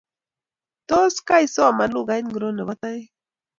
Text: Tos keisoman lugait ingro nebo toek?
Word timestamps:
Tos 0.89 1.15
keisoman 1.27 1.89
lugait 1.95 2.21
ingro 2.25 2.47
nebo 2.51 2.73
toek? 2.81 3.03